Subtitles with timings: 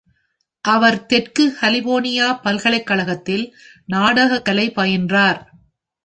[0.65, 3.43] அவர் தெற்கு கலிபோர்னியா பல்கலைக்கழகத்தில்,
[3.85, 5.39] நாடகக்கலை பயின்றார்.